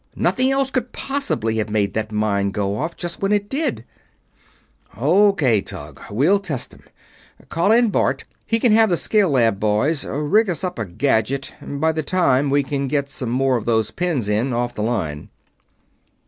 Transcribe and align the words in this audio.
Nothing 0.15 0.49
else 0.51 0.71
could 0.71 0.93
possibly 0.93 1.57
have 1.57 1.69
made 1.69 1.93
that 1.93 2.11
mine 2.11 2.49
go 2.49 2.75
off 2.79 2.97
just 2.97 3.21
when 3.21 3.31
it 3.31 3.47
did." 3.49 3.85
"O.K., 4.97 5.61
Tug. 5.61 6.01
We'll 6.09 6.39
test 6.39 6.73
'em. 6.73 6.81
Call 7.49 7.79
Bart 7.89 8.23
in 8.23 8.27
he 8.47 8.59
can 8.59 8.71
have 8.71 8.89
the 8.89 8.97
scale 8.97 9.29
lab 9.29 9.59
boys 9.59 10.03
rig 10.03 10.49
us 10.49 10.63
up 10.63 10.79
a 10.79 10.85
gadget 10.87 11.53
by 11.61 11.91
the 11.91 12.01
time 12.01 12.49
we 12.49 12.63
can 12.63 12.87
get 12.87 13.11
some 13.11 13.29
more 13.29 13.57
of 13.57 13.65
those 13.65 13.91
pins 13.91 14.27
in 14.27 14.53
off 14.53 14.73
the 14.73 14.81
line." 14.81 15.29